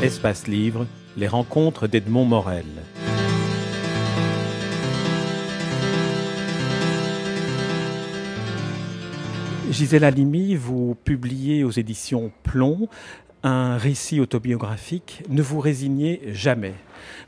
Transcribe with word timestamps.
Espace 0.00 0.46
Livre, 0.46 0.86
les 1.16 1.26
rencontres 1.26 1.88
d'Edmond 1.88 2.24
Morel. 2.24 2.64
Gisèle 9.72 10.04
Halimi, 10.04 10.54
vous 10.54 10.96
publiez 11.04 11.64
aux 11.64 11.72
éditions 11.72 12.30
Plomb 12.44 12.88
un 13.42 13.76
récit 13.76 14.20
autobiographique, 14.20 15.22
Ne 15.28 15.42
vous 15.42 15.60
résignez 15.60 16.20
jamais. 16.32 16.74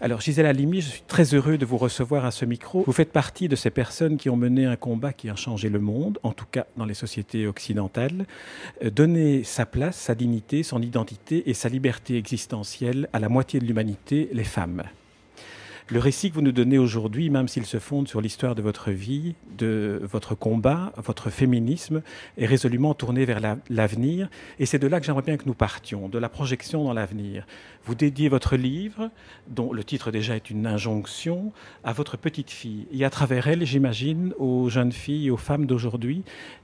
Alors 0.01 0.21
Gisèle 0.21 0.47
Halimi, 0.47 0.81
je 0.81 0.89
suis 0.89 1.03
très 1.07 1.35
heureux 1.35 1.59
de 1.59 1.65
vous 1.65 1.77
recevoir 1.77 2.25
à 2.25 2.31
ce 2.31 2.45
micro. 2.45 2.83
Vous 2.87 2.93
faites 2.93 3.13
partie 3.13 3.49
de 3.49 3.57
ces 3.57 3.71
personnes 3.71 4.17
qui 4.17 4.31
ont 4.31 4.37
mené 4.37 4.67
un 4.67 4.77
combat 4.77 5.13
qui 5.13 5.29
a 5.29 5.37
changé 5.37 5.69
le 5.69 5.79
monde, 5.79 6.19
en 6.23 6.33
tout 6.33 6.46
cas 6.51 6.67
dans 6.77 6.85
les 6.85 6.95
sociétés 6.95 7.46
occidentales, 7.46 8.27
euh, 8.83 8.91
donner 8.91 9.45
sa 9.45 9.67
place, 9.67 9.96
sa 9.96 10.15
dignité, 10.15 10.63
son 10.63 10.83
identité 10.83 11.49
et 11.49 11.55
sa 11.55 11.69
liberté 11.69 12.17
existentielle 12.17 13.09
à 13.13 13.18
la 13.18 13.29
moitié 13.29 13.61
de 13.61 13.67
l'humanité, 13.67 14.29
les 14.32 14.45
femmes. 14.45 14.82
Le 15.93 15.99
récit 15.99 16.30
que 16.30 16.36
vous 16.36 16.40
nous 16.40 16.53
donnez 16.53 16.79
aujourd'hui, 16.79 17.30
même 17.30 17.49
s'il 17.49 17.67
se 17.67 17.80
fonde 17.80 18.07
sur 18.07 18.21
l'histoire 18.21 18.54
de 18.54 18.62
votre 18.62 18.93
vie, 18.93 19.35
de 19.58 20.00
votre 20.04 20.36
combat, 20.36 20.93
votre 20.96 21.31
féminisme, 21.31 22.03
est 22.39 22.46
résolument 22.46 22.94
tourné 22.94 23.25
vers 23.25 23.40
l'avenir. 23.68 24.29
et 24.61 24.67
c'est 24.67 24.79
de 24.79 24.86
là 24.86 25.00
que 25.00 25.07
j'aimerais 25.07 25.22
bien 25.22 25.36
que 25.36 25.46
nous 25.46 25.54
partions, 25.54 26.08
de 26.08 26.17
la 26.17 26.29
projection 26.29 26.84
dans 26.84 26.93
l'avenir. 26.93 27.45
Vous 27.84 27.96
dédiez 27.96 28.29
votre 28.29 28.54
livre, 28.54 29.11
dont 29.48 29.72
le 29.72 29.82
titre 29.82 30.12
déjà 30.12 30.36
est 30.36 30.48
une 30.48 30.64
injonction, 30.64 31.53
à 31.82 31.93
votre 31.93 32.17
petite 32.17 32.53
fille. 32.53 32.86
Et 32.92 33.05
à 33.05 33.11
travers 33.11 33.48
elle, 33.48 33.67
j'imagine, 33.67 34.33
aux 34.39 34.69
jeunes 34.69 34.92
filles 34.92 35.28
aux 35.33 35.36
femmes 35.36 35.67
d'aujourd'hui, 35.67 36.22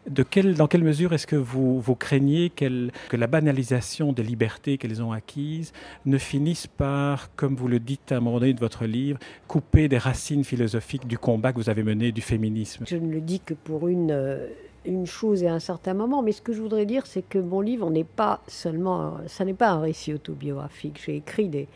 dans 0.09 0.69
quelle 0.69 0.85
mesure 0.85 1.13
est-ce 1.15 1.27
que 1.27 1.35
vous 1.35 1.97
craignez 1.97 2.51
que 2.51 3.17
la 3.17 3.27
banalisation 3.27 4.13
des 4.13 4.23
libertés 4.23 4.79
qu'elles 4.79 5.03
ont 5.03 5.11
acquises 5.11 5.73
ne 6.05 6.17
finisse 6.17 6.69
par, 6.69 7.35
comme 7.35 7.57
vous 7.57 7.67
le 7.67 7.81
dites 7.81 8.13
à 8.13 8.19
un 8.19 8.21
moment 8.21 8.39
donné 8.39 8.55
de 8.55 8.61
votre 8.61 8.85
livre, 8.85 9.16
couper 9.49 9.89
des 9.89 9.99
racines 9.99 10.45
philosophiques 10.45 11.07
du 11.07 11.19
combat 11.19 11.53
que 11.53 11.59
vous 11.59 11.71
avez 11.71 11.83
mené 11.83 12.13
du 12.13 12.21
féminisme 12.21 12.85
Je 12.87 12.97
ne 12.97 13.13
le 13.13 13.21
dis 13.21 13.41
que 13.41 13.55
pour 13.55 13.89
une, 13.89 14.11
euh, 14.11 14.49
une 14.85 15.07
chose 15.07 15.43
et 15.43 15.49
un 15.49 15.59
certain 15.59 15.95
moment, 15.95 16.23
mais 16.23 16.33
ce 16.33 16.43
que 16.43 16.53
je 16.53 16.61
voudrais 16.61 16.87
dire, 16.87 17.07
c'est 17.07 17.23
que 17.23 17.39
mon 17.39 17.61
livre 17.61 17.91
n'est 17.91 18.05
pas 18.05 18.41
seulement, 18.47 19.19
ça 19.27 19.45
n'est 19.45 19.55
pas 19.55 19.71
un 19.71 19.81
récit 19.81 20.15
autobiographique. 20.15 21.03
J'ai 21.05 21.17
écrit 21.17 21.49
des, 21.49 21.69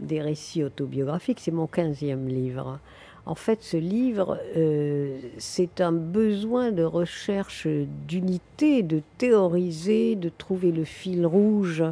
des 0.00 0.20
récits 0.20 0.64
autobiographiques, 0.64 1.40
c'est 1.40 1.50
mon 1.50 1.66
15e 1.66 2.26
livre. 2.26 2.78
En 3.26 3.34
fait, 3.34 3.62
ce 3.62 3.76
livre, 3.76 4.38
euh, 4.56 5.18
c'est 5.36 5.82
un 5.82 5.92
besoin 5.92 6.72
de 6.72 6.82
recherche 6.82 7.66
d'unité, 8.06 8.82
de 8.82 9.02
théoriser, 9.18 10.16
de 10.16 10.30
trouver 10.30 10.72
le 10.72 10.84
fil 10.84 11.26
rouge 11.26 11.84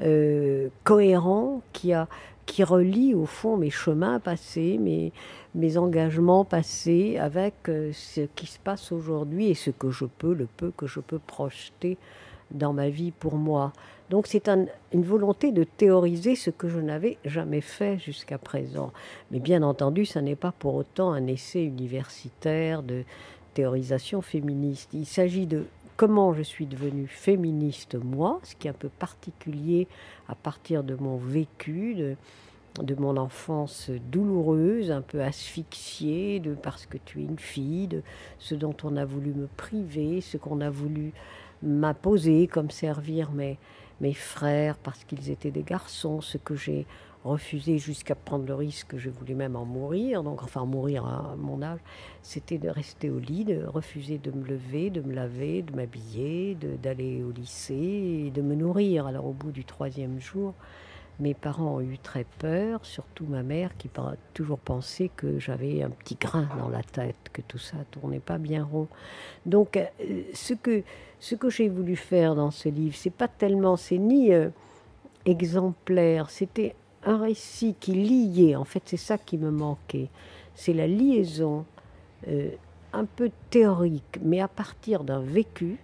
euh, 0.00 0.68
cohérent 0.84 1.62
qui 1.72 1.92
a 1.92 2.06
qui 2.48 2.64
relie 2.64 3.14
au 3.14 3.26
fond 3.26 3.56
mes 3.58 3.70
chemins 3.70 4.18
passés, 4.18 4.78
mes, 4.78 5.12
mes 5.54 5.76
engagements 5.76 6.44
passés 6.44 7.18
avec 7.18 7.54
euh, 7.68 7.92
ce 7.92 8.22
qui 8.34 8.46
se 8.46 8.58
passe 8.58 8.90
aujourd'hui 8.90 9.50
et 9.50 9.54
ce 9.54 9.70
que 9.70 9.90
je 9.90 10.06
peux, 10.06 10.32
le 10.32 10.46
peu 10.56 10.72
que 10.76 10.86
je 10.86 10.98
peux 10.98 11.18
projeter 11.18 11.98
dans 12.50 12.72
ma 12.72 12.88
vie 12.88 13.10
pour 13.10 13.36
moi. 13.36 13.72
Donc 14.08 14.26
c'est 14.26 14.48
une 14.48 15.04
volonté 15.04 15.52
de 15.52 15.64
théoriser 15.64 16.34
ce 16.34 16.48
que 16.48 16.68
je 16.68 16.78
n'avais 16.78 17.18
jamais 17.26 17.60
fait 17.60 17.98
jusqu'à 17.98 18.38
présent. 18.38 18.92
Mais 19.30 19.40
bien 19.40 19.62
entendu, 19.62 20.06
ça 20.06 20.22
n'est 20.22 20.34
pas 20.34 20.52
pour 20.58 20.74
autant 20.74 21.12
un 21.12 21.26
essai 21.26 21.62
universitaire 21.62 22.82
de 22.82 23.04
théorisation 23.52 24.22
féministe. 24.22 24.88
Il 24.94 25.04
s'agit 25.04 25.46
de 25.46 25.66
comment 25.98 26.32
je 26.32 26.42
suis 26.42 26.66
devenue 26.66 27.08
féministe 27.08 27.96
moi, 27.96 28.38
ce 28.44 28.54
qui 28.54 28.68
est 28.68 28.70
un 28.70 28.74
peu 28.74 28.88
particulier 28.88 29.88
à 30.28 30.36
partir 30.36 30.84
de 30.84 30.94
mon 30.94 31.16
vécu, 31.16 31.96
de, 31.96 32.94
mon 32.94 33.16
enfance 33.16 33.90
douloureuse, 34.12 34.92
un 34.92 35.02
peu 35.02 35.20
asphyxiée, 35.20 36.38
de 36.38 36.54
parce 36.54 36.86
que 36.86 36.98
tu 37.04 37.18
es 37.20 37.24
une 37.24 37.40
fille, 37.40 37.88
de 37.88 38.02
ce 38.38 38.54
dont 38.54 38.76
on 38.84 38.96
a 38.96 39.04
voulu 39.04 39.34
me 39.34 39.48
priver, 39.56 40.20
ce 40.20 40.36
qu'on 40.36 40.60
a 40.60 40.70
voulu 40.70 41.12
m'imposer 41.64 42.46
comme 42.46 42.70
servir 42.70 43.32
mes, 43.32 43.58
mes 44.00 44.14
frères 44.14 44.76
parce 44.76 45.04
qu'ils 45.04 45.30
étaient 45.30 45.50
des 45.50 45.62
garçons, 45.62 46.20
ce 46.20 46.38
que 46.38 46.54
j'ai 46.54 46.86
refusé 47.24 47.78
jusqu'à 47.78 48.14
prendre 48.14 48.46
le 48.46 48.54
risque, 48.54 48.96
je 48.96 49.10
voulais 49.10 49.34
même 49.34 49.56
en 49.56 49.64
mourir, 49.64 50.22
donc 50.22 50.42
enfin 50.42 50.64
mourir 50.64 51.04
à 51.04 51.34
mon 51.36 51.62
âge, 51.62 51.80
c'était 52.22 52.58
de 52.58 52.68
rester 52.68 53.10
au 53.10 53.18
lit, 53.18 53.44
de 53.44 53.64
refuser 53.64 54.18
de 54.18 54.30
me 54.30 54.44
lever, 54.44 54.90
de 54.90 55.00
me 55.00 55.12
laver, 55.12 55.62
de 55.62 55.74
m'habiller, 55.74 56.56
d'aller 56.82 57.22
au 57.22 57.30
lycée 57.30 58.24
et 58.26 58.30
de 58.30 58.40
me 58.40 58.54
nourrir. 58.54 59.06
Alors 59.06 59.26
au 59.26 59.32
bout 59.32 59.50
du 59.50 59.64
troisième 59.64 60.20
jour, 60.20 60.54
mes 61.20 61.34
parents 61.34 61.76
ont 61.76 61.80
eu 61.80 61.98
très 61.98 62.24
peur, 62.38 62.84
surtout 62.84 63.24
ma 63.26 63.42
mère 63.42 63.76
qui 63.76 63.88
a 63.96 64.14
toujours 64.34 64.58
pensé 64.58 65.10
que 65.16 65.38
j'avais 65.38 65.82
un 65.82 65.90
petit 65.90 66.14
grain 66.14 66.48
dans 66.58 66.68
la 66.68 66.82
tête, 66.82 67.16
que 67.32 67.42
tout 67.42 67.58
ça 67.58 67.76
tournait 67.90 68.20
pas 68.20 68.38
bien 68.38 68.64
rond. 68.64 68.88
Donc 69.44 69.76
euh, 69.76 69.84
ce 70.32 70.54
que, 70.54 70.82
ce 71.18 71.34
que 71.34 71.50
j'ai 71.50 71.68
voulu 71.68 71.96
faire 71.96 72.34
dans 72.34 72.50
ce 72.50 72.68
livre, 72.68 72.94
c'est 72.96 73.12
pas 73.12 73.28
tellement, 73.28 73.76
c'est 73.76 73.98
ni 73.98 74.32
euh, 74.32 74.50
exemplaire, 75.24 76.30
c'était 76.30 76.76
un 77.04 77.18
récit 77.18 77.74
qui 77.78 77.92
liait, 77.92 78.54
en 78.54 78.64
fait 78.64 78.82
c'est 78.86 78.96
ça 78.96 79.18
qui 79.18 79.38
me 79.38 79.50
manquait, 79.50 80.08
c'est 80.54 80.72
la 80.72 80.86
liaison 80.86 81.64
euh, 82.28 82.50
un 82.92 83.04
peu 83.04 83.30
théorique, 83.50 84.18
mais 84.22 84.40
à 84.40 84.48
partir 84.48 85.02
d'un 85.02 85.20
vécu 85.20 85.78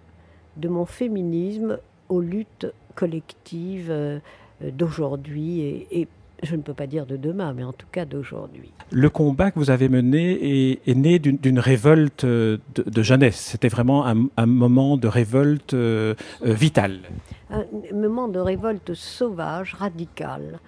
de 0.55 0.69
mon 0.69 0.85
féminisme 0.85 1.77
aux 2.07 2.21
luttes 2.21 2.67
collectives 2.95 4.21
d'aujourd'hui 4.61 5.61
et, 5.61 6.07
je 6.43 6.55
ne 6.57 6.61
peux 6.61 6.73
pas 6.73 6.85
dire 6.85 7.05
de 7.05 7.15
demain, 7.15 7.53
mais 7.53 7.63
en 7.63 7.71
tout 7.71 7.87
cas 7.91 8.03
d'aujourd'hui. 8.03 8.69
Le 8.91 9.09
combat 9.09 9.51
que 9.51 9.57
vous 9.57 9.69
avez 9.69 9.87
mené 9.87 10.77
est, 10.85 10.95
né 10.95 11.17
d'une 11.17 11.59
révolte 11.59 12.25
de, 12.25 12.59
jeunesse. 12.97 13.37
C'était 13.37 13.69
vraiment 13.69 14.05
un, 14.05 14.45
moment 14.45 14.97
de 14.97 15.07
révolte 15.07 15.73
euh, 15.73 16.13
vitale. 16.41 16.99
Un 17.49 17.63
moment 17.93 18.27
de 18.27 18.39
révolte 18.39 18.93
sauvage, 18.93 19.75
radicale 19.75 20.59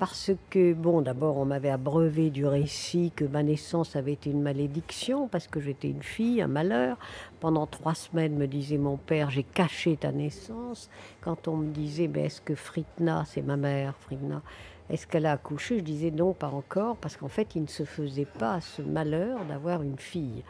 parce 0.00 0.30
que, 0.48 0.72
bon, 0.72 1.02
d'abord, 1.02 1.36
on 1.36 1.44
m'avait 1.44 1.68
abreuvé 1.68 2.30
du 2.30 2.46
récit 2.46 3.12
que 3.14 3.26
ma 3.26 3.42
naissance 3.42 3.96
avait 3.96 4.14
été 4.14 4.30
une 4.30 4.40
malédiction, 4.40 5.28
parce 5.28 5.46
que 5.46 5.60
j'étais 5.60 5.90
une 5.90 6.02
fille, 6.02 6.40
un 6.40 6.48
malheur. 6.48 6.96
Pendant 7.38 7.66
trois 7.66 7.94
semaines, 7.94 8.34
me 8.34 8.46
disait 8.46 8.78
mon 8.78 8.96
père, 8.96 9.28
j'ai 9.28 9.42
caché 9.42 9.98
ta 9.98 10.10
naissance. 10.10 10.88
Quand 11.20 11.48
on 11.48 11.58
me 11.58 11.70
disait, 11.70 12.08
mais 12.08 12.24
est-ce 12.24 12.40
que 12.40 12.54
Fritna, 12.54 13.24
c'est 13.26 13.42
ma 13.42 13.58
mère, 13.58 13.94
Fritna, 14.00 14.40
est-ce 14.88 15.06
qu'elle 15.06 15.26
a 15.26 15.32
accouché? 15.32 15.80
Je 15.80 15.84
disais 15.84 16.10
non, 16.10 16.32
pas 16.32 16.48
encore, 16.48 16.96
parce 16.96 17.18
qu'en 17.18 17.28
fait, 17.28 17.54
il 17.54 17.62
ne 17.62 17.68
se 17.68 17.84
faisait 17.84 18.24
pas 18.24 18.62
ce 18.62 18.80
malheur 18.80 19.44
d'avoir 19.44 19.82
une 19.82 19.98
fille. 19.98 20.42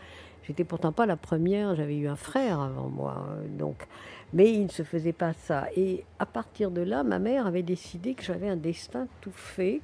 J'étais 0.51 0.65
pourtant 0.65 0.91
pas 0.91 1.07
la 1.07 1.17
première, 1.17 1.77
j'avais 1.77 1.97
eu 1.97 2.09
un 2.09 2.17
frère 2.17 2.59
avant 2.59 2.89
moi. 2.89 3.25
Donc, 3.57 3.87
mais 4.33 4.53
il 4.53 4.65
ne 4.65 4.69
se 4.69 4.83
faisait 4.83 5.13
pas 5.13 5.33
ça. 5.33 5.69
Et 5.77 6.05
à 6.19 6.27
partir 6.27 6.73
de 6.73 6.81
là, 6.81 7.05
ma 7.05 7.21
mère 7.21 7.47
avait 7.47 7.63
décidé 7.63 8.15
que 8.15 8.25
j'avais 8.25 8.49
un 8.49 8.57
destin 8.57 9.07
tout 9.21 9.31
fait. 9.31 9.81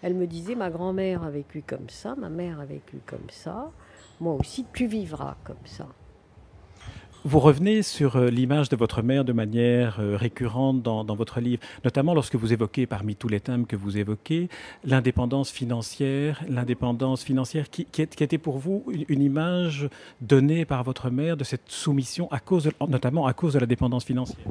Elle 0.00 0.14
me 0.14 0.26
disait, 0.26 0.54
ma 0.54 0.70
grand-mère 0.70 1.24
a 1.24 1.28
vécu 1.28 1.60
comme 1.60 1.90
ça, 1.90 2.14
ma 2.16 2.30
mère 2.30 2.58
a 2.58 2.64
vécu 2.64 3.00
comme 3.04 3.28
ça, 3.28 3.70
moi 4.18 4.32
aussi, 4.32 4.64
tu 4.72 4.86
vivras 4.86 5.36
comme 5.44 5.66
ça. 5.66 5.86
Vous 7.24 7.40
revenez 7.40 7.82
sur 7.82 8.14
euh, 8.14 8.30
l'image 8.30 8.68
de 8.68 8.76
votre 8.76 9.02
mère 9.02 9.24
de 9.24 9.32
manière 9.32 9.98
euh, 9.98 10.16
récurrente 10.16 10.82
dans, 10.82 11.04
votre 11.16 11.40
livre, 11.40 11.60
notamment 11.84 12.14
lorsque 12.14 12.36
vous 12.36 12.52
évoquez, 12.52 12.86
parmi 12.86 13.16
tous 13.16 13.26
les 13.26 13.40
thèmes 13.40 13.66
que 13.66 13.74
vous 13.74 13.98
évoquez, 13.98 14.48
l'indépendance 14.84 15.50
financière, 15.50 16.40
l'indépendance 16.48 17.24
financière 17.24 17.70
qui, 17.70 17.88
était 18.00 18.38
pour 18.38 18.58
vous 18.58 18.84
une, 19.08 19.20
image 19.20 19.90
donnée 20.20 20.64
par 20.64 20.84
votre 20.84 21.10
mère 21.10 21.36
de 21.36 21.42
cette 21.42 21.68
soumission, 21.68 22.30
à 22.30 22.38
cause 22.38 22.70
notamment 22.86 23.26
à 23.26 23.32
cause 23.32 23.54
de 23.54 23.58
la 23.58 23.66
dépendance 23.66 24.04
financière. 24.04 24.46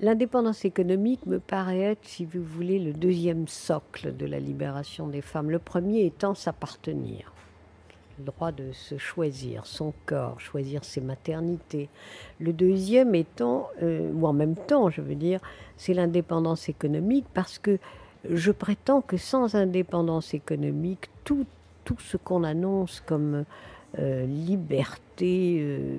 L'indépendance 0.00 0.66
économique 0.66 1.24
me 1.24 1.38
paraît 1.38 1.80
être, 1.80 2.04
si 2.04 2.26
vous 2.26 2.44
voulez, 2.44 2.78
le 2.78 2.92
deuxième 2.92 3.48
socle 3.48 4.14
de 4.14 4.26
la 4.26 4.38
libération 4.38 5.08
des 5.08 5.22
femmes. 5.22 5.50
Le 5.50 5.58
premier 5.58 6.04
étant 6.04 6.34
s'appartenir 6.34 7.32
le 8.18 8.24
droit 8.24 8.52
de 8.52 8.72
se 8.72 8.96
choisir 8.96 9.66
son 9.66 9.92
corps, 10.06 10.40
choisir 10.40 10.84
ses 10.84 11.00
maternités. 11.00 11.88
Le 12.40 12.52
deuxième 12.52 13.14
étant, 13.14 13.68
euh, 13.82 14.10
ou 14.14 14.26
en 14.26 14.32
même 14.32 14.56
temps, 14.56 14.90
je 14.90 15.00
veux 15.00 15.14
dire, 15.14 15.40
c'est 15.76 15.94
l'indépendance 15.94 16.68
économique 16.68 17.26
parce 17.34 17.58
que 17.58 17.78
je 18.28 18.50
prétends 18.50 19.02
que 19.02 19.16
sans 19.16 19.54
indépendance 19.54 20.34
économique, 20.34 21.10
tout, 21.24 21.46
tout 21.84 21.98
ce 21.98 22.16
qu'on 22.16 22.42
annonce 22.44 23.00
comme 23.04 23.44
euh, 23.98 24.26
liberté, 24.26 25.58
euh, 25.60 25.96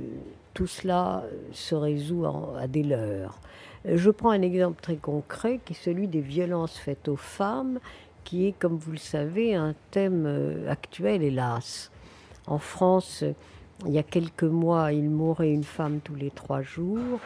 tout 0.54 0.68
cela 0.68 1.24
se 1.52 1.76
résout 1.76 2.26
à 2.60 2.68
des 2.68 2.84
leurs. 2.84 3.40
Je 3.86 4.10
prends 4.10 4.32
un 4.32 4.42
exemple 4.42 4.82
très 4.82 4.96
concret 4.96 5.60
qui 5.64 5.74
est 5.74 5.84
celui 5.84 6.08
des 6.08 6.20
violences 6.20 6.78
faites 6.78 7.08
aux 7.08 7.16
femmes, 7.16 7.80
qui 8.24 8.48
est, 8.48 8.52
comme 8.54 8.76
vous 8.76 8.92
le 8.92 8.98
savez, 8.98 9.54
un 9.56 9.76
thème 9.92 10.66
actuel, 10.68 11.22
hélas. 11.22 11.92
En 12.48 12.60
France, 12.60 13.26
il 13.86 13.92
y 13.92 13.98
a 13.98 14.04
quelques 14.04 14.44
mois, 14.44 14.94
il 14.94 15.10
mourait 15.10 15.52
une 15.52 15.66
femme 15.66 16.00
tous 16.00 16.16
les 16.16 16.32
trois 16.32 16.62
jours. 16.62 17.20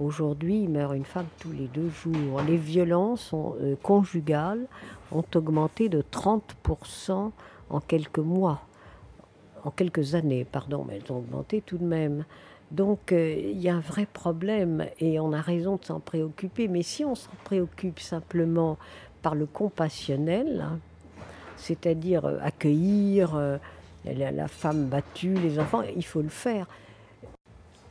Aujourd'hui, 0.00 0.64
il 0.64 0.70
meurt 0.70 0.94
une 0.96 1.04
femme 1.04 1.26
tous 1.38 1.52
les 1.52 1.68
deux 1.68 1.88
jours. 1.88 2.42
Les 2.42 2.56
violences 2.56 3.30
euh, 3.32 3.76
conjugales 3.82 4.66
ont 5.12 5.24
augmenté 5.36 5.88
de 5.88 6.02
30% 6.02 7.30
en 7.70 7.80
quelques 7.80 8.18
mois, 8.18 8.62
en 9.62 9.70
quelques 9.70 10.16
années, 10.16 10.44
pardon, 10.44 10.84
mais 10.86 10.96
elles 10.96 11.12
ont 11.12 11.18
augmenté 11.18 11.62
tout 11.62 11.78
de 11.78 11.84
même. 11.84 12.24
Donc 12.72 13.12
euh, 13.12 13.34
il 13.36 13.60
y 13.60 13.68
a 13.68 13.76
un 13.76 13.80
vrai 13.80 14.06
problème 14.06 14.86
et 14.98 15.20
on 15.20 15.32
a 15.32 15.40
raison 15.40 15.76
de 15.76 15.84
s'en 15.84 16.00
préoccuper. 16.00 16.66
Mais 16.66 16.82
si 16.82 17.04
on 17.04 17.14
s'en 17.14 17.30
préoccupe 17.44 18.00
simplement 18.00 18.78
par 19.22 19.36
le 19.36 19.46
compassionnel, 19.46 20.66
hein, 20.68 20.80
c'est-à-dire 21.56 22.24
euh, 22.24 22.38
accueillir 22.42 23.60
la 24.04 24.48
femme 24.48 24.86
battue, 24.86 25.34
les 25.34 25.58
enfants, 25.58 25.82
il 25.96 26.04
faut 26.04 26.22
le 26.22 26.28
faire 26.28 26.66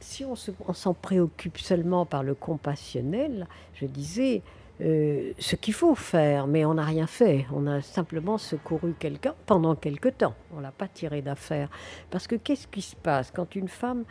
si 0.04 0.26
on 0.26 0.36
s'en 0.74 0.94
préoccupe 0.94 1.58
seulement 1.58 2.06
par 2.06 2.24
le 2.24 2.36
compassionnel, 2.36 3.48
je 3.74 3.86
disais, 3.86 4.42
euh, 4.82 5.32
ce 5.40 5.56
qu'il 5.56 5.74
faut 5.74 5.96
faire, 5.96 6.46
mais 6.48 6.66
on 6.66 6.74
n'a 6.74 6.84
rien 6.84 7.08
fait. 7.08 7.46
On 7.54 7.68
a 7.68 7.82
simplement 7.82 8.38
secouru 8.38 8.94
quelqu'un 9.00 9.34
pendant 9.46 9.76
quelque 9.76 10.10
temps. 10.10 10.36
On 10.56 10.60
l'a 10.60 10.72
pas 10.72 10.88
tiré 10.88 11.22
d'affaire. 11.22 11.70
Parce 12.10 12.28
que 12.28 12.36
qu'est-ce 12.36 12.68
qui 12.68 12.82
se 12.82 12.96
passe 12.96 13.32
quand 13.32 13.56
une 13.56 13.70
femme 13.70 14.04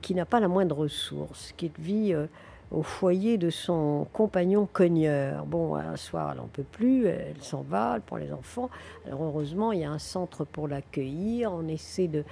qui 0.00 0.14
n'a 0.14 0.24
pas 0.24 0.38
la 0.38 0.48
moindre 0.48 0.76
ressource, 0.76 1.52
qui 1.56 1.72
vit 1.78 2.14
euh, 2.14 2.26
au 2.72 2.82
foyer 2.82 3.36
de 3.36 3.50
son 3.50 4.06
compagnon 4.12 4.66
cogneur, 4.70 5.44
bon, 5.44 5.76
un 5.76 5.96
soir 5.96 6.30
elle 6.32 6.38
n'en 6.38 6.46
peut 6.46 6.62
plus, 6.62 7.06
elle 7.06 7.40
s'en 7.40 7.62
va, 7.62 7.94
elle 7.96 8.00
prend 8.00 8.16
les 8.16 8.32
enfants. 8.32 8.70
Alors 9.06 9.22
heureusement, 9.24 9.72
il 9.72 9.80
y 9.80 9.84
a 9.84 9.90
un 9.90 9.98
centre 9.98 10.44
pour 10.44 10.68
l'accueillir. 10.68 11.52
On 11.52 11.68
essaie 11.68 12.08
de, 12.08 12.24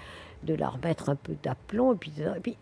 de 0.44 0.54
la 0.54 0.70
remettre 0.70 1.10
un 1.10 1.16
peu 1.16 1.36
d'aplomb. 1.42 1.94
Et 1.94 1.96
puis, 1.96 2.12
puis 2.42 2.56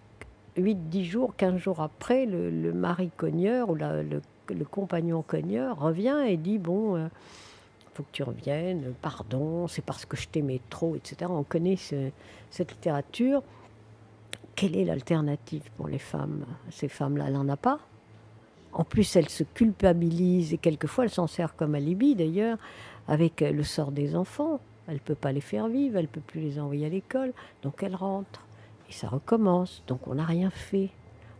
8-10 0.56 1.04
jours, 1.04 1.36
15 1.36 1.56
jours 1.56 1.80
après, 1.80 2.26
le, 2.26 2.72
mari 2.72 3.10
cogneur 3.16 3.70
ou 3.70 3.74
le, 3.76 4.20
compagnon 4.70 5.22
cogneur 5.22 5.78
revient 5.78 6.24
et 6.26 6.36
dit 6.36 6.58
Bon, 6.58 6.96
euh, 6.96 7.06
faut 7.94 8.02
que 8.02 8.12
tu 8.12 8.22
reviennes, 8.22 8.94
pardon, 9.02 9.68
c'est 9.68 9.84
parce 9.84 10.04
que 10.04 10.16
je 10.16 10.28
t'aimais 10.28 10.60
trop, 10.68 10.96
etc. 10.96 11.30
On 11.30 11.44
connaît 11.44 11.76
cette 11.76 12.70
littérature. 12.72 13.42
Quelle 14.58 14.76
est 14.76 14.84
l'alternative 14.84 15.70
pour 15.76 15.86
les 15.86 16.00
femmes? 16.00 16.44
Ces 16.70 16.88
femmes-là, 16.88 17.26
elle 17.28 17.34
n'en 17.34 17.48
a 17.48 17.56
pas. 17.56 17.78
En 18.72 18.82
plus, 18.82 19.14
elle 19.14 19.28
se 19.28 19.44
culpabilise 19.44 20.52
et 20.52 20.58
quelquefois 20.58 21.04
elle 21.04 21.10
s'en 21.10 21.28
sert 21.28 21.54
comme 21.54 21.76
alibi 21.76 22.16
d'ailleurs 22.16 22.58
avec 23.06 23.40
le 23.40 23.62
sort 23.62 23.92
des 23.92 24.16
enfants. 24.16 24.58
Elle 24.88 24.94
ne 24.94 24.98
peut 24.98 25.14
pas 25.14 25.30
les 25.30 25.40
faire 25.40 25.68
vivre, 25.68 25.96
elle 25.96 26.06
ne 26.06 26.08
peut 26.08 26.20
plus 26.20 26.40
les 26.40 26.58
envoyer 26.58 26.86
à 26.86 26.88
l'école, 26.88 27.32
donc 27.62 27.84
elle 27.84 27.94
rentre. 27.94 28.44
Et 28.88 28.92
ça 28.92 29.06
recommence. 29.08 29.84
Donc 29.86 30.08
on 30.08 30.16
n'a 30.16 30.24
rien 30.24 30.50
fait. 30.50 30.90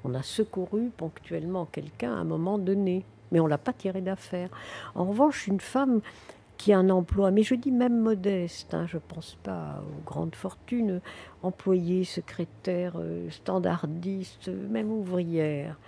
On 0.05 0.15
a 0.15 0.23
secouru 0.23 0.93
ponctuellement 0.97 1.65
quelqu'un 1.65 2.13
à 2.15 2.19
un 2.19 2.25
moment 2.25 2.57
donné, 2.57 3.05
mais 3.33 3.41
on 3.41 3.49
l'a 3.49 3.59
pas 3.59 3.73
tiré 3.73 4.01
d'affaire. 4.01 4.49
En 4.95 5.07
revanche, 5.07 5.49
une 5.49 5.59
femme 5.59 6.03
qui 6.59 6.73
a 6.73 6.79
un 6.79 6.91
emploi, 6.91 7.31
mais 7.31 7.45
je 7.45 7.55
dis 7.55 7.71
même 7.71 8.01
modeste, 8.01 8.75
hein, 8.75 8.87
je 8.87 8.97
ne 8.97 9.03
pense 9.03 9.39
pas 9.45 9.81
aux 9.81 10.05
grandes 10.05 10.35
fortunes, 10.35 11.01
employée, 11.43 12.05
secrétaire, 12.05 12.95
euh, 12.97 13.31
standardiste, 13.31 14.49
même 14.49 14.91
ouvrière, 14.91 15.79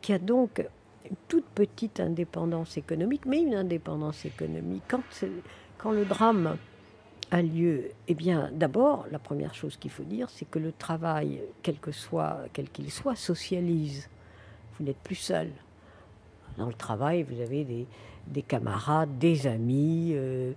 qui 0.00 0.14
a 0.14 0.18
donc 0.18 0.66
une 1.08 1.16
toute 1.28 1.44
petite 1.44 2.00
indépendance 2.00 2.78
économique, 2.78 3.26
mais 3.26 3.42
une 3.42 3.54
indépendance 3.54 4.24
économique. 4.24 4.82
Quand, 4.88 5.02
quand 5.76 5.92
le 5.92 6.06
drame 6.06 6.56
a 7.30 7.42
lieu 7.42 7.90
Eh 8.08 8.14
bien, 8.14 8.50
d'abord, 8.52 9.06
la 9.10 9.18
première 9.18 9.54
chose 9.54 9.76
qu'il 9.76 9.90
faut 9.90 10.04
dire, 10.04 10.30
c'est 10.30 10.48
que 10.48 10.58
le 10.58 10.72
travail, 10.72 11.42
quel 11.62 11.78
que 11.78 11.92
soit, 11.92 12.38
quel 12.54 12.70
qu'il 12.70 12.90
soit, 12.90 13.16
socialise. 13.16 14.08
Vous 14.78 14.86
n'êtes 14.86 14.98
plus 14.98 15.14
seul. 15.16 15.50
Dans 16.56 16.66
le 16.66 16.74
travail, 16.74 17.24
vous 17.24 17.40
avez 17.40 17.64
des, 17.64 17.86
camarades, 18.42 19.18
des 19.18 19.46
amis, 19.46 20.12
euh, 20.14 20.52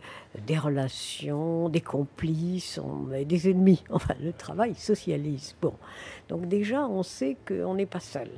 des 0.46 0.58
relations, 0.58 1.70
des 1.70 1.82
complices, 1.82 2.80
des 3.26 3.50
ennemis. 3.50 3.84
Enfin, 3.90 4.16
le 4.22 4.34
travail 4.34 4.76
socialise. 4.76 5.56
Bon, 5.62 5.74
donc 6.30 6.48
déjà, 6.48 6.88
on 6.88 7.04
sait 7.04 7.38
qu'on 7.48 7.76
n'est 7.76 7.86
pas 7.86 8.00
seul. 8.00 8.30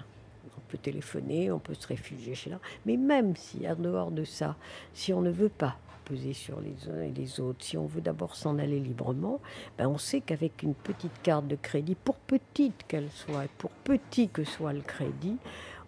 On 0.57 0.61
peut 0.69 0.77
téléphoner, 0.77 1.51
on 1.51 1.59
peut 1.59 1.73
se 1.73 1.87
réfugier 1.87 2.35
chez 2.35 2.49
là. 2.49 2.59
Mais 2.85 2.97
même 2.97 3.35
si, 3.35 3.67
en 3.67 3.75
dehors 3.75 4.11
de 4.11 4.23
ça, 4.23 4.55
si 4.93 5.13
on 5.13 5.21
ne 5.21 5.31
veut 5.31 5.49
pas 5.49 5.77
peser 6.09 6.33
sur 6.33 6.59
les 6.59 6.89
uns 6.89 7.03
et 7.03 7.11
les 7.11 7.39
autres. 7.39 7.63
Si 7.63 7.77
on 7.77 7.85
veut 7.85 8.01
d'abord 8.01 8.35
s'en 8.35 8.57
aller 8.57 8.79
librement, 8.79 9.39
ben 9.77 9.87
on 9.87 9.97
sait 9.97 10.21
qu'avec 10.21 10.63
une 10.63 10.73
petite 10.73 11.21
carte 11.21 11.47
de 11.47 11.55
crédit, 11.55 11.95
pour 11.95 12.15
petite 12.15 12.83
qu'elle 12.87 13.09
soit, 13.11 13.45
pour 13.57 13.69
petit 13.69 14.27
que 14.27 14.43
soit 14.43 14.73
le 14.73 14.81
crédit, 14.81 15.37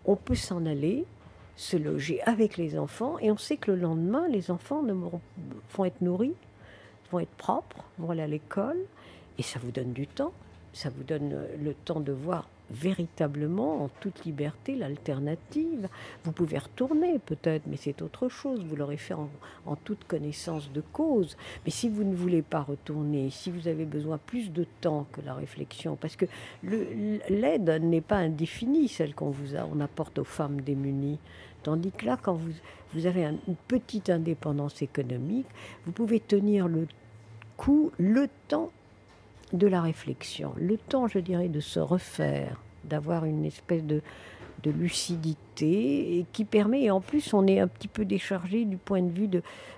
on 0.05 0.15
peut 0.15 0.35
s'en 0.35 0.65
aller, 0.65 1.05
se 1.61 1.77
loger 1.77 2.21
avec 2.23 2.57
les 2.57 2.77
enfants, 2.77 3.19
et 3.19 3.29
on 3.29 3.37
sait 3.37 3.55
que 3.55 3.69
le 3.69 3.77
lendemain, 3.77 4.27
les 4.27 4.49
enfants 4.49 4.83
vont 4.83 5.85
être 5.85 6.01
nourris, 6.01 6.33
vont 7.11 7.19
être 7.19 7.35
propres, 7.37 7.85
vont 7.99 8.09
aller 8.09 8.23
à 8.23 8.27
l'école, 8.27 8.79
et 9.37 9.43
ça 9.43 9.59
vous 9.59 9.69
donne 9.69 9.93
du 9.93 10.07
temps, 10.07 10.33
ça 10.73 10.89
vous 10.89 11.03
donne 11.03 11.35
le 11.62 11.73
temps 11.73 12.00
de 12.00 12.12
voir 12.12 12.47
véritablement 12.71 13.83
en 13.83 13.89
toute 14.00 14.23
liberté 14.25 14.75
l'alternative. 14.75 15.89
Vous 16.23 16.31
pouvez 16.31 16.57
retourner 16.57 17.19
peut-être, 17.19 17.63
mais 17.68 17.77
c'est 17.77 18.01
autre 18.01 18.29
chose. 18.29 18.63
Vous 18.63 18.75
l'aurez 18.75 18.97
fait 18.97 19.13
en, 19.13 19.29
toute 19.83 20.06
connaissance 20.06 20.71
de 20.71 20.81
cause. 20.94 21.38
Mais 21.65 21.71
si 21.71 21.89
vous 21.89 22.03
ne 22.03 22.15
voulez 22.15 22.41
pas 22.41 22.62
retourner, 22.62 23.29
si 23.29 23.51
vous 23.51 23.68
avez 23.68 23.85
besoin 23.85 24.18
plus 24.18 24.51
de 24.51 24.65
temps 24.79 25.06
que 25.12 25.21
la 25.21 25.33
réflexion, 25.33 25.95
parce 25.95 26.15
que 26.15 26.25
l'aide 26.63 27.69
n'est 27.81 28.01
pas 28.01 28.18
indéfinie, 28.18 28.88
celle 28.88 29.13
qu'on 29.13 29.31
vous 29.31 29.56
on 29.56 29.79
apporte 29.79 30.19
aux 30.19 30.23
femmes 30.23 30.62
démunies. 30.62 31.19
Tandis 31.63 31.91
que 31.91 32.06
là, 32.06 32.18
quand 32.19 32.33
vous, 32.33 32.53
vous 32.94 33.06
avez 33.06 33.25
une 33.25 33.56
petite 33.68 34.09
indépendance 34.09 34.81
économique, 34.81 35.47
vous 35.85 35.91
pouvez 35.91 36.19
tenir 36.19 36.68
le 36.68 36.88
coup, 37.57 37.91
le 38.00 38.27
temps 38.47 38.71
de 39.53 39.68
la 39.68 39.81
réflexion, 39.81 40.53
le 40.57 40.77
temps, 40.77 41.07
je 41.07 41.19
dirais, 41.19 41.50
de 41.50 41.59
se 41.59 41.80
refaire, 41.80 42.62
d'avoir 42.83 43.25
une 43.25 43.45
espèce 43.45 43.83
de, 43.83 44.01
de 44.63 44.71
lucidité 44.71 46.25
qui 46.31 46.45
permet, 46.45 46.83
et 46.83 46.92
en 46.92 47.01
plus 47.01 47.33
on 47.33 47.45
est 47.48 47.59
un 47.59 47.68
petit 47.68 47.88
peu 47.88 48.06
déchargé 48.06 48.65
du 48.65 48.77
point 48.77 49.01
de 49.01 49.12
vue 49.12 49.30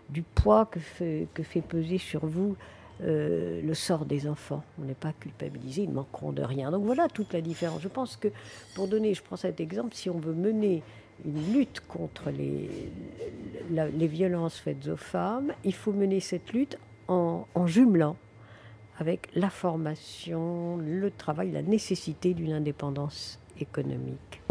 du 0.10 0.22
poids 0.22 0.66
que 0.66 0.80
fait, 0.80 1.28
que 1.34 1.44
fait 1.44 1.62
peser 1.62 1.98
sur 1.98 2.26
vous 2.26 2.56
euh, 3.02 3.62
le 3.62 3.74
sort 3.74 4.06
des 4.06 4.28
enfants. 4.28 4.64
On 4.80 4.86
n'est 4.86 4.94
pas 4.94 5.14
culpabilisé, 5.14 5.84
ils 5.84 5.90
ne 5.90 5.96
manqueront 5.96 6.32
de 6.32 6.44
rien. 6.44 6.72
Donc 6.72 6.86
voilà 6.86 7.08
toute 7.08 7.34
la 7.34 7.42
différence. 7.42 7.82
Je 7.82 7.88
pense 7.88 8.16
que, 8.16 8.28
pour 8.76 8.88
donner, 8.88 9.14
je 9.14 9.24
prends 9.24 9.36
cet 9.36 9.60
exemple, 9.60 9.96
si 9.96 10.10
on 10.10 10.20
veut 10.20 10.34
mener 10.34 10.84
une 11.26 11.54
lutte 11.54 11.82
contre 11.88 12.30
les, 12.30 12.70
les 13.72 14.08
violences 14.08 14.58
faites 14.58 14.88
aux 14.88 14.98
femmes, 14.98 15.54
il 15.64 15.74
faut 15.74 15.92
mener 15.92 16.20
cette 16.20 16.54
lutte 16.54 16.78
en, 17.08 17.48
en 17.56 17.68
jumelant 17.68 18.16
avec 19.00 19.30
la 19.36 19.50
formation, 19.50 20.78
le 20.78 21.10
travail, 21.12 21.52
la 21.52 21.62
nécessité 21.62 22.34
d'une 22.34 22.54
indépendance 22.54 23.40
économique. 23.60 24.43